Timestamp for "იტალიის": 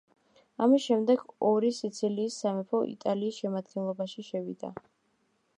2.97-3.41